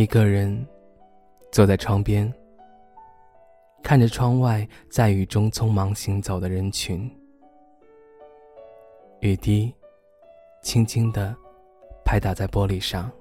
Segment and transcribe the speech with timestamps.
[0.00, 0.66] 一个人
[1.52, 2.32] 坐在窗边，
[3.82, 7.06] 看着窗外在雨中匆忙行走的人群，
[9.20, 9.70] 雨滴
[10.62, 11.36] 轻轻的
[12.02, 13.12] 拍打在玻璃上，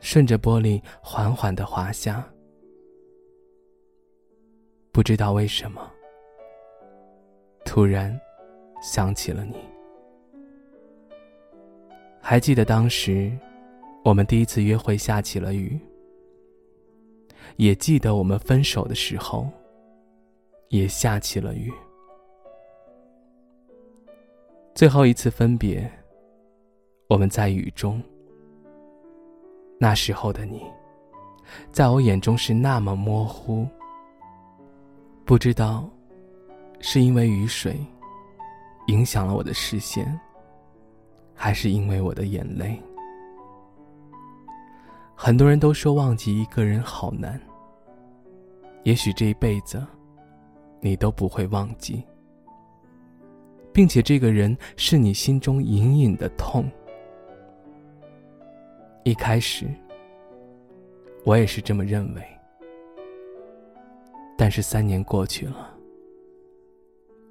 [0.00, 2.28] 顺着玻璃缓缓的滑下。
[4.90, 5.88] 不知道为什么，
[7.64, 8.20] 突然
[8.82, 9.54] 想起了你。
[12.20, 13.30] 还记得当时。
[14.06, 15.76] 我们第一次约会下起了雨，
[17.56, 19.50] 也记得我们分手的时候，
[20.68, 21.72] 也下起了雨。
[24.76, 25.90] 最后一次分别，
[27.08, 28.00] 我们在雨中。
[29.76, 30.62] 那时候的你，
[31.72, 33.66] 在我眼中是那么模糊，
[35.24, 35.84] 不知道
[36.78, 37.76] 是因为雨水
[38.86, 40.16] 影响了我的视线，
[41.34, 42.80] 还是因为我的眼泪。
[45.16, 47.40] 很多人都说忘记一个人好难。
[48.82, 49.84] 也许这一辈子，
[50.80, 52.04] 你都不会忘记，
[53.72, 56.70] 并且这个人是你心中隐隐的痛。
[59.04, 59.66] 一开始，
[61.24, 62.22] 我也是这么认为。
[64.36, 65.74] 但是三年过去了，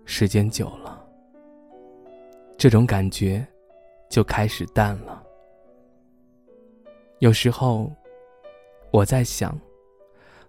[0.05, 1.07] 时间久了，
[2.57, 3.45] 这种感觉
[4.09, 5.24] 就开始淡了。
[7.19, 7.89] 有时候，
[8.91, 9.57] 我在想，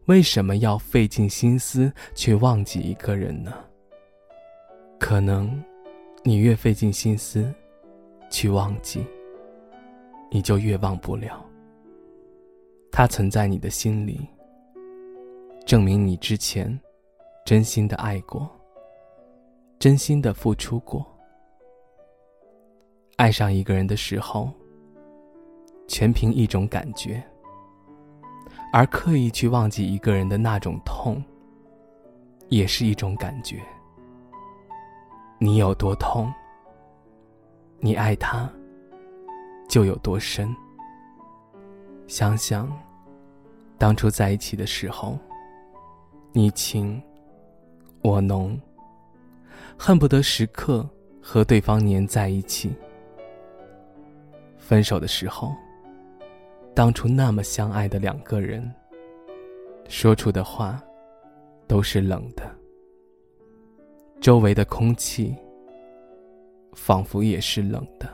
[0.07, 3.55] 为什么要费尽心思去忘记一个人呢？
[4.99, 5.63] 可能，
[6.25, 7.55] 你越费尽心思
[8.29, 9.07] 去忘记，
[10.29, 11.41] 你就越忘不了。
[12.91, 14.27] 他存在你的心里，
[15.65, 16.77] 证明你之前
[17.45, 18.51] 真心的爱过，
[19.79, 21.07] 真心的付出过。
[23.19, 24.51] 爱上一个人的时候。
[25.89, 27.23] 全凭一种感觉，
[28.73, 31.23] 而刻意去忘记一个人的那种痛，
[32.49, 33.63] 也是一种感觉。
[35.39, 36.33] 你有多痛，
[37.79, 38.51] 你爱他
[39.69, 40.55] 就有多深。
[42.07, 42.71] 想想
[43.79, 45.19] 当初在一起的时候，
[46.33, 47.01] 你情
[48.03, 48.59] 我浓，
[49.79, 50.89] 恨不得时刻
[51.23, 52.75] 和对方黏在一起。
[54.59, 55.55] 分手的时候。
[56.77, 58.71] 当初那么相爱的两个人，
[59.89, 60.79] 说出的话
[61.67, 62.55] 都是冷的，
[64.21, 65.35] 周围的空气
[66.75, 68.07] 仿佛也是冷的。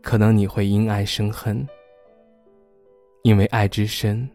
[0.00, 1.66] 可能你会因爱生恨，
[3.22, 4.30] 因为爱之深，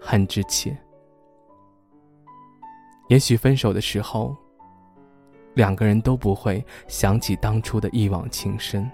[0.00, 0.76] 恨之切。
[3.08, 4.36] 也许分手的时候，
[5.54, 8.90] 两个人都不会想起当初的一往情深。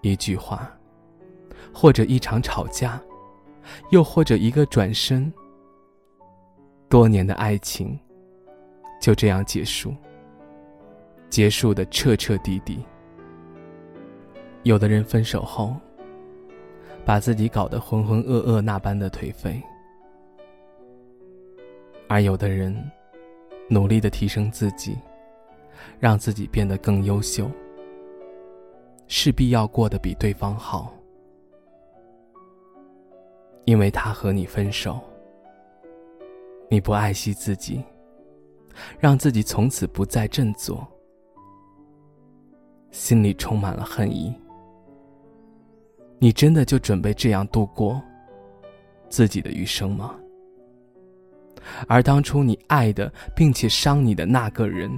[0.00, 0.70] 一句话，
[1.72, 3.00] 或者一场吵架，
[3.90, 5.32] 又或者一个转身，
[6.88, 7.98] 多年的爱情
[9.00, 9.94] 就这样结束，
[11.28, 12.84] 结束的彻彻底底。
[14.62, 15.76] 有的人分手后，
[17.04, 19.62] 把自己搞得浑浑噩噩那般的颓废，
[22.08, 22.74] 而有的人
[23.68, 24.96] 努力的提升自己，
[25.98, 27.50] 让自己变得更优秀。
[29.08, 30.92] 势必要过得比对方好，
[33.64, 35.00] 因为他和你分手，
[36.70, 37.82] 你不爱惜自己，
[38.98, 40.86] 让自己从此不再振作，
[42.90, 44.32] 心里充满了恨意。
[46.18, 48.02] 你真的就准备这样度过
[49.08, 50.14] 自己的余生吗？
[51.88, 54.90] 而当初你爱的并且伤你的那个人，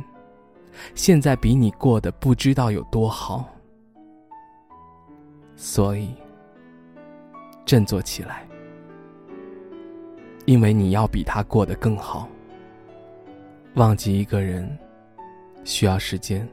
[0.97, 3.49] 现在比你过得不知道有多好。
[5.63, 6.09] 所以，
[7.67, 8.49] 振作起来，
[10.47, 12.27] 因为你要比他过得更好。
[13.75, 14.67] 忘记一个人
[15.63, 16.49] 需要时间。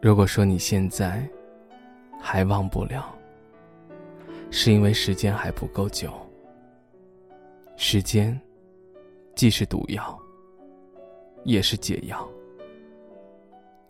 [0.00, 1.28] 如果说你现在
[2.20, 3.12] 还忘不了，
[4.52, 6.12] 是因为时间还不够久。
[7.76, 8.40] 时间
[9.34, 10.16] 既是毒药，
[11.42, 12.28] 也是解药。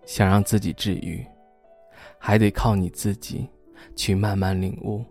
[0.06, 1.22] 想让自己治愈，
[2.22, 3.48] 还得靠你自己
[3.96, 5.02] 去慢慢领悟，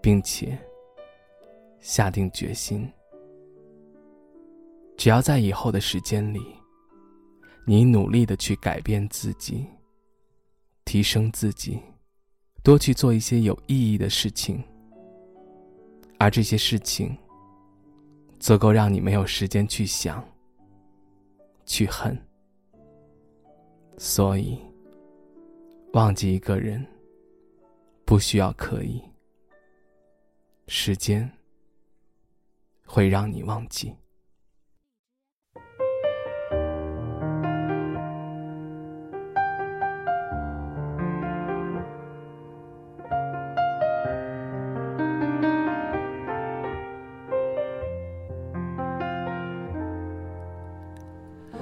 [0.00, 0.58] 并且
[1.80, 2.90] 下定决心。
[4.96, 6.40] 只要在以后的时间里，
[7.66, 9.66] 你努力的去改变自己，
[10.86, 11.78] 提升自己，
[12.64, 14.64] 多去做一些有意义的事情，
[16.18, 17.14] 而这些事情。
[18.40, 20.20] 足够让你没有时间去想、
[21.64, 22.20] 去恨，
[23.96, 24.58] 所以
[25.92, 26.84] 忘记一个人
[28.06, 29.02] 不需要刻意，
[30.66, 31.30] 时间
[32.86, 33.94] 会让你忘记。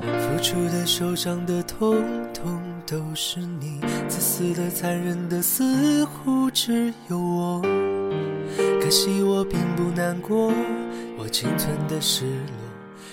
[0.00, 2.00] 付出的、受伤的，通
[2.32, 7.62] 通都是你；自私的、残忍的，似乎只有我。
[8.82, 10.52] 可惜我并不难过，
[11.16, 12.56] 我仅存的失落，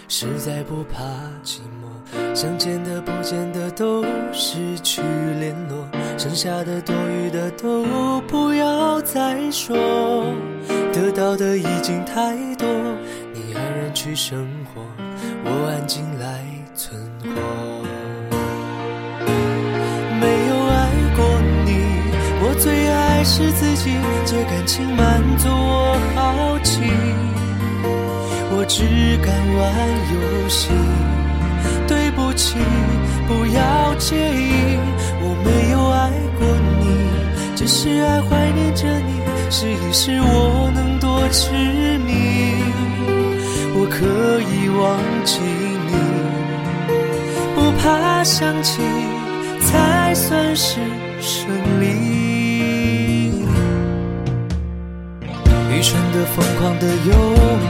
[0.08, 1.04] 实在不怕
[1.44, 2.36] 寂寞。
[2.36, 4.04] 想见的、不见的都
[4.34, 5.04] 失去
[5.40, 5.88] 联络，
[6.18, 9.78] 剩下的、多余的都不要再说。
[10.92, 12.68] 得到的已经太多，
[13.32, 14.82] 你安然去生活，
[15.46, 16.04] 我安静
[23.18, 23.90] 还是自己，
[24.26, 26.82] 借感情满足我好奇，
[28.52, 29.74] 我只敢玩
[30.14, 30.70] 游戏。
[31.88, 32.60] 对不起，
[33.28, 34.78] 不要介意，
[35.20, 36.46] 我没有爱过
[36.80, 36.86] 你，
[37.56, 39.20] 只是爱怀念着你，
[39.50, 42.62] 试一试我能多痴迷，
[43.74, 44.06] 我可
[44.46, 45.42] 以忘记
[45.90, 45.92] 你，
[47.56, 47.72] 不。
[47.80, 48.80] 怕想起
[49.62, 50.80] 才算是
[51.20, 51.50] 胜
[51.82, 52.37] 利。
[55.78, 57.14] 愚蠢的、疯狂的，有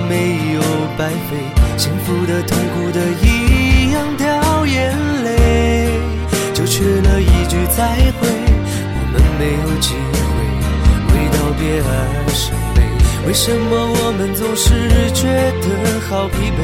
[0.08, 0.62] 没有
[0.98, 1.36] 白费？
[1.76, 4.96] 幸福的、痛苦的，一样掉眼
[5.26, 5.90] 泪。
[6.54, 7.84] 就缺了一句再
[8.18, 8.30] 会，
[8.96, 10.26] 我们没有机会
[11.12, 11.92] 为道别而
[12.34, 12.78] 伤悲。
[13.28, 15.28] 为什么我们总是觉
[15.62, 16.60] 得好疲惫？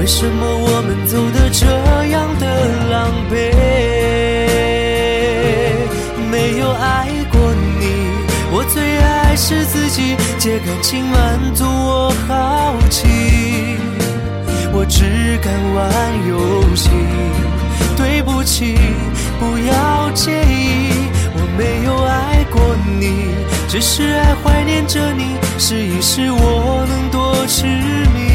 [0.00, 1.64] 为什么我们走的这
[2.08, 2.44] 样的
[2.90, 3.32] 狼狈？
[6.28, 7.06] 没有，爱
[9.40, 13.06] 是自己，借感情满足我好奇。
[14.72, 15.88] 我只敢玩
[16.28, 16.90] 游戏，
[17.96, 18.76] 对不起，
[19.38, 20.90] 不要介意，
[21.34, 22.60] 我没有爱过
[22.98, 23.30] 你。
[23.68, 28.27] 只是爱怀念着你，试一试我能多痴迷。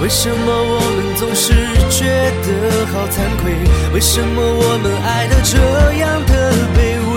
[0.00, 1.52] 为什么我们总是
[1.90, 2.06] 觉
[2.46, 3.52] 得好惭愧？
[3.92, 5.58] 为什么我们爱的这
[5.94, 6.78] 样的卑
[7.14, 7.16] 微？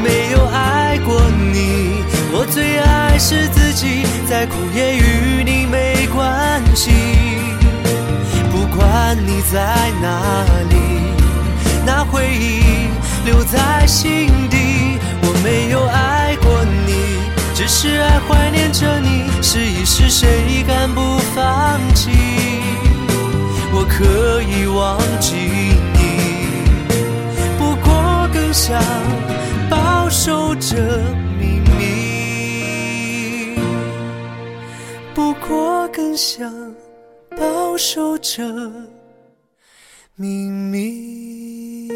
[0.00, 1.20] 没有爱过
[1.52, 6.92] 你，我最爱是自己，再苦也与你没关系。
[8.52, 10.76] 不管你在哪里，
[11.84, 12.62] 那回忆
[13.24, 14.56] 留在心底。
[15.20, 16.13] 我没有爱。
[17.54, 22.10] 只是爱怀念着你，试一试，谁敢不放弃？
[23.72, 25.36] 我可以忘记
[25.94, 25.98] 你，
[27.56, 28.82] 不过更想
[29.70, 30.76] 保守着
[31.38, 33.56] 秘密。
[35.14, 36.52] 不过更想
[37.36, 38.42] 保守着
[40.16, 41.88] 秘密。